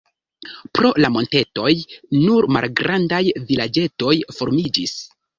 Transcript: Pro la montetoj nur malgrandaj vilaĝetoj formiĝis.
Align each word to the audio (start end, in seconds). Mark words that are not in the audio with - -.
Pro 0.77 0.89
la 1.03 1.09
montetoj 1.17 1.73
nur 2.15 2.47
malgrandaj 2.55 3.19
vilaĝetoj 3.51 4.15
formiĝis. 4.39 4.95